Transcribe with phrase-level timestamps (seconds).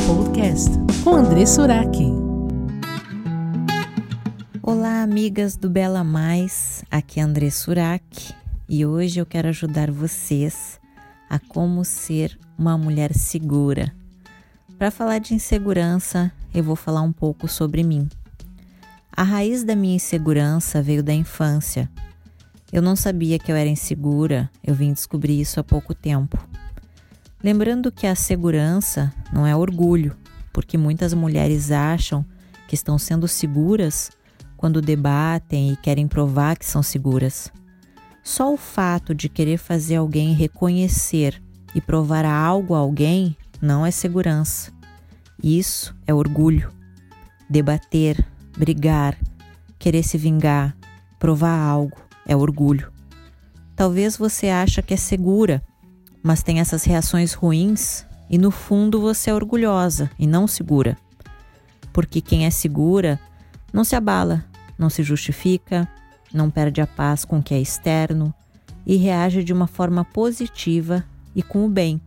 [0.00, 0.70] Podcast
[1.04, 1.98] com André Surak.
[4.62, 6.82] Olá, amigas do Bela Mais.
[6.90, 8.34] Aqui é André Surak
[8.66, 10.80] e hoje eu quero ajudar vocês
[11.28, 13.94] a como ser uma mulher segura.
[14.78, 18.08] Para falar de insegurança, eu vou falar um pouco sobre mim.
[19.14, 21.86] A raiz da minha insegurança veio da infância.
[22.72, 26.38] Eu não sabia que eu era insegura, eu vim descobrir isso há pouco tempo.
[27.42, 30.16] Lembrando que a segurança não é orgulho,
[30.52, 32.24] porque muitas mulheres acham
[32.68, 34.10] que estão sendo seguras
[34.56, 37.52] quando debatem e querem provar que são seguras.
[38.22, 41.42] Só o fato de querer fazer alguém reconhecer
[41.74, 44.70] e provar algo a alguém não é segurança.
[45.42, 46.70] Isso é orgulho.
[47.50, 48.24] Debater,
[48.56, 49.18] brigar,
[49.80, 50.76] querer se vingar,
[51.18, 52.92] provar algo é orgulho.
[53.74, 55.60] Talvez você acha que é segura,
[56.22, 60.96] mas tem essas reações ruins e no fundo você é orgulhosa e não segura.
[61.92, 63.18] Porque quem é segura
[63.72, 64.44] não se abala,
[64.78, 65.88] não se justifica,
[66.32, 68.32] não perde a paz com o que é externo
[68.86, 72.00] e reage de uma forma positiva e com o bem,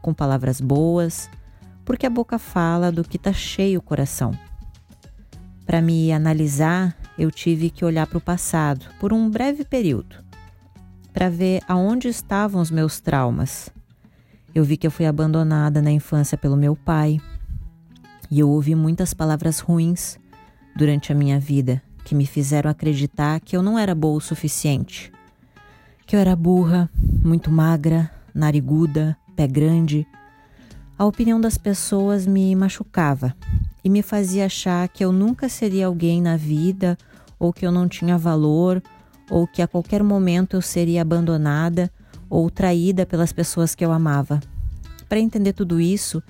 [0.00, 1.28] com palavras boas,
[1.84, 4.32] porque a boca fala do que está cheio o coração.
[5.66, 10.16] Para me analisar, eu tive que olhar para o passado por um breve período,
[11.12, 13.70] para ver aonde estavam os meus traumas.
[14.54, 17.20] Eu vi que eu fui abandonada na infância pelo meu pai,
[18.30, 20.18] e eu ouvi muitas palavras ruins
[20.74, 25.12] durante a minha vida que me fizeram acreditar que eu não era boa o suficiente,
[26.06, 26.90] que eu era burra,
[27.24, 30.06] muito magra, nariguda, pé grande.
[30.98, 33.34] A opinião das pessoas me machucava
[33.84, 36.96] e me fazia achar que eu nunca seria alguém na vida,
[37.38, 38.82] ou que eu não tinha valor,
[39.30, 41.90] ou que a qualquer momento eu seria abandonada
[42.28, 44.40] ou traída pelas pessoas que eu amava.
[45.08, 46.22] Para entender tudo isso,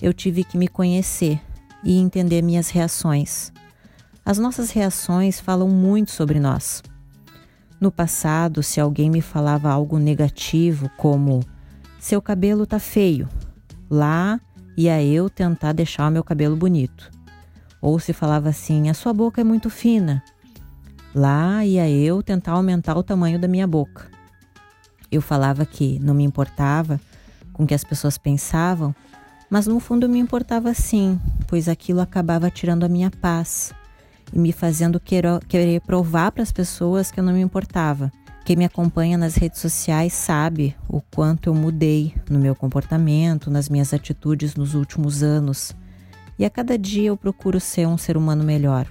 [0.00, 1.40] eu tive que me conhecer
[1.84, 3.52] e entender minhas reações.
[4.24, 6.82] As nossas reações falam muito sobre nós.
[7.80, 11.40] No passado, se alguém me falava algo negativo, como
[11.98, 13.28] seu cabelo tá feio,
[13.90, 14.40] lá
[14.76, 17.10] ia eu tentar deixar o meu cabelo bonito.
[17.80, 20.22] Ou se falava assim: a sua boca é muito fina.
[21.14, 24.08] Lá ia eu tentar aumentar o tamanho da minha boca.
[25.10, 27.00] Eu falava que não me importava
[27.52, 28.94] com o que as pessoas pensavam,
[29.50, 33.72] mas no fundo me importava sim, pois aquilo acabava tirando a minha paz
[34.32, 38.12] e me fazendo querer provar para as pessoas que eu não me importava.
[38.44, 43.68] Quem me acompanha nas redes sociais sabe o quanto eu mudei no meu comportamento, nas
[43.68, 45.74] minhas atitudes nos últimos anos.
[46.38, 48.86] E a cada dia eu procuro ser um ser humano melhor.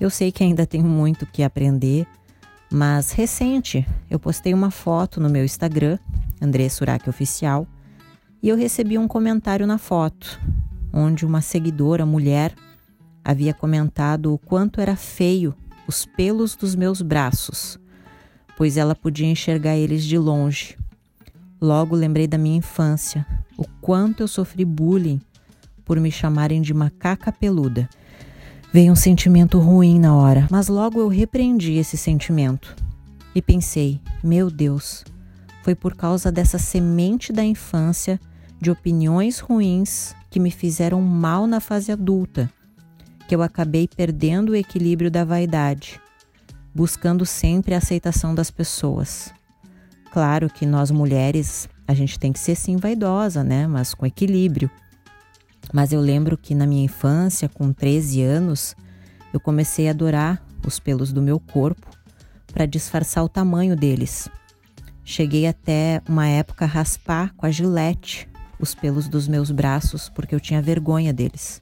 [0.00, 2.06] Eu sei que ainda tenho muito que aprender,
[2.70, 5.98] mas recente eu postei uma foto no meu Instagram,
[6.40, 7.66] André Surak Oficial,
[8.42, 10.40] e eu recebi um comentário na foto,
[10.92, 12.54] onde uma seguidora mulher
[13.24, 15.54] havia comentado o quanto era feio
[15.86, 17.78] os pelos dos meus braços
[18.56, 20.76] pois ela podia enxergar eles de longe.
[21.60, 25.20] Logo lembrei da minha infância, o quanto eu sofri bullying
[25.84, 27.88] por me chamarem de macaca peluda.
[28.74, 32.74] Veio um sentimento ruim na hora, mas logo eu repreendi esse sentimento
[33.32, 35.04] e pensei: meu Deus,
[35.62, 38.18] foi por causa dessa semente da infância
[38.60, 42.50] de opiniões ruins que me fizeram mal na fase adulta,
[43.28, 46.00] que eu acabei perdendo o equilíbrio da vaidade
[46.74, 49.32] buscando sempre a aceitação das pessoas.
[50.12, 53.68] Claro que nós mulheres, a gente tem que ser sim vaidosa, né?
[53.68, 54.68] Mas com equilíbrio.
[55.74, 58.76] Mas eu lembro que na minha infância, com 13 anos,
[59.32, 61.88] eu comecei a adorar os pelos do meu corpo
[62.52, 64.28] para disfarçar o tamanho deles.
[65.04, 68.28] Cheguei até uma época a raspar com a gilete
[68.60, 71.60] os pelos dos meus braços porque eu tinha vergonha deles.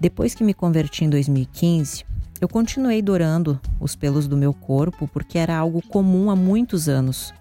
[0.00, 2.04] Depois que me converti em 2015,
[2.40, 7.34] eu continuei dourando os pelos do meu corpo porque era algo comum há muitos anos,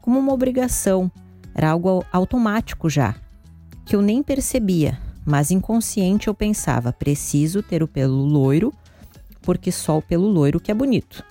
[0.00, 1.10] como uma obrigação,
[1.52, 3.16] era algo automático já,
[3.84, 8.72] que eu nem percebia, mas inconsciente eu pensava: preciso ter o pelo loiro,
[9.42, 11.24] porque só o pelo loiro que é bonito.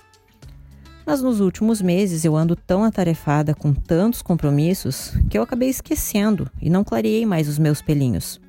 [1.06, 6.50] Mas nos últimos meses eu ando tão atarefada com tantos compromissos que eu acabei esquecendo
[6.60, 8.40] e não clareei mais os meus pelinhos.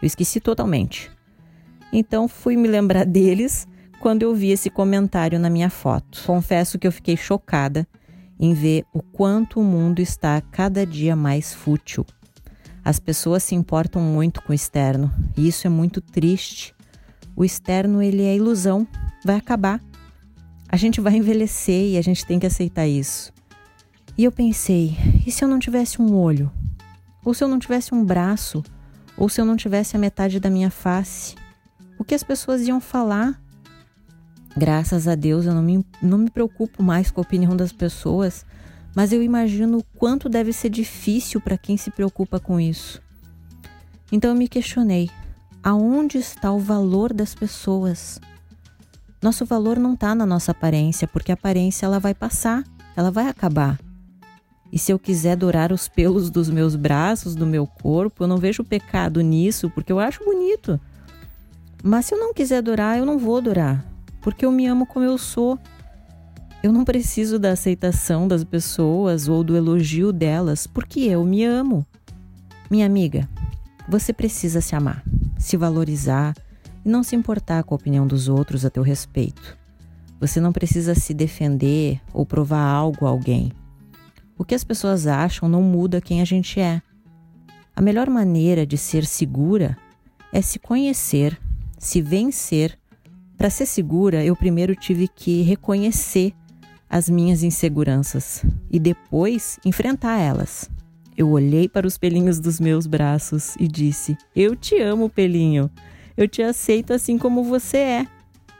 [0.00, 1.10] Eu esqueci totalmente.
[1.92, 3.68] Então fui me lembrar deles
[4.00, 6.20] quando eu vi esse comentário na minha foto.
[6.26, 7.86] Confesso que eu fiquei chocada
[8.38, 12.04] em ver o quanto o mundo está cada dia mais fútil.
[12.84, 16.74] As pessoas se importam muito com o externo e isso é muito triste.
[17.36, 18.86] O externo ele é ilusão,
[19.24, 19.80] vai acabar.
[20.68, 23.32] A gente vai envelhecer e a gente tem que aceitar isso.
[24.18, 24.96] E eu pensei,
[25.26, 26.50] e se eu não tivesse um olho?
[27.24, 28.62] Ou se eu não tivesse um braço?
[29.16, 31.36] Ou se eu não tivesse a metade da minha face?
[31.98, 33.40] O que as pessoas iam falar?
[34.56, 38.44] Graças a Deus eu não me, não me preocupo mais com a opinião das pessoas,
[38.94, 43.00] mas eu imagino o quanto deve ser difícil para quem se preocupa com isso.
[44.10, 45.10] Então eu me questionei:
[45.62, 48.20] aonde está o valor das pessoas?
[49.22, 52.64] Nosso valor não está na nossa aparência, porque a aparência ela vai passar,
[52.96, 53.78] ela vai acabar.
[54.72, 58.38] E se eu quiser dourar os pelos dos meus braços, do meu corpo, eu não
[58.38, 60.80] vejo pecado nisso, porque eu acho bonito.
[61.84, 63.84] Mas se eu não quiser adorar, eu não vou adorar,
[64.20, 65.58] porque eu me amo como eu sou.
[66.62, 71.84] Eu não preciso da aceitação das pessoas ou do elogio delas, porque eu me amo.
[72.70, 73.28] Minha amiga,
[73.88, 75.02] você precisa se amar,
[75.36, 76.36] se valorizar
[76.84, 79.58] e não se importar com a opinião dos outros a teu respeito.
[80.20, 83.50] Você não precisa se defender ou provar algo a alguém.
[84.38, 86.80] O que as pessoas acham não muda quem a gente é.
[87.74, 89.76] A melhor maneira de ser segura
[90.32, 91.36] é se conhecer,
[91.76, 92.78] se vencer.
[93.36, 96.32] Para ser segura, eu primeiro tive que reconhecer
[96.92, 100.68] as minhas inseguranças e depois enfrentar elas.
[101.16, 105.70] Eu olhei para os pelinhos dos meus braços e disse: Eu te amo, pelinho.
[106.14, 108.06] Eu te aceito assim como você é.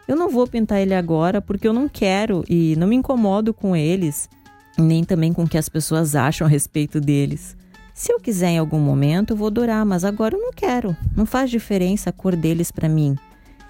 [0.09, 3.77] Eu não vou pintar ele agora porque eu não quero e não me incomodo com
[3.77, 4.31] eles,
[4.79, 7.55] nem também com o que as pessoas acham a respeito deles.
[7.93, 10.97] Se eu quiser em algum momento, eu vou adorar, mas agora eu não quero.
[11.15, 13.15] Não faz diferença a cor deles para mim.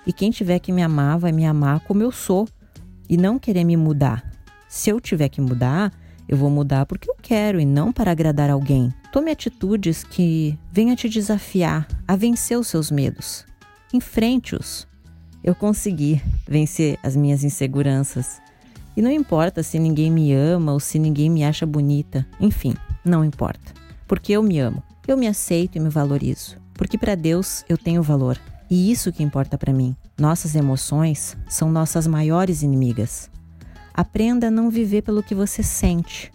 [0.07, 2.47] E quem tiver que me amar, vai me amar como eu sou
[3.09, 4.32] e não querer me mudar.
[4.73, 5.93] Se eu tiver que mudar,
[6.27, 8.91] eu vou mudar porque eu quero e não para agradar alguém.
[9.13, 13.45] Tome atitudes que venham te desafiar a vencer os seus medos.
[13.93, 14.89] Enfrente-os.
[15.45, 18.41] Eu consegui vencer as minhas inseguranças.
[18.97, 22.27] E não importa se ninguém me ama ou se ninguém me acha bonita.
[22.41, 23.75] Enfim, não importa.
[24.09, 24.83] Porque eu me amo.
[25.07, 26.57] Eu me aceito e me valorizo.
[26.73, 28.41] Porque para Deus eu tenho valor.
[28.71, 29.95] E isso que importa para mim.
[30.19, 33.31] Nossas emoções são nossas maiores inimigas.
[33.95, 36.33] Aprenda a não viver pelo que você sente.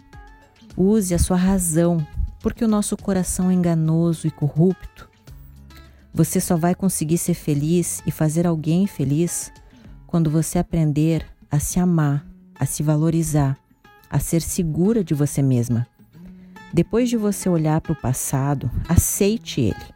[0.76, 2.06] Use a sua razão,
[2.40, 5.08] porque o nosso coração é enganoso e corrupto.
[6.14, 9.52] Você só vai conseguir ser feliz e fazer alguém feliz
[10.06, 12.26] quando você aprender a se amar,
[12.58, 13.56] a se valorizar,
[14.08, 15.86] a ser segura de você mesma.
[16.72, 19.94] Depois de você olhar para o passado, aceite ele,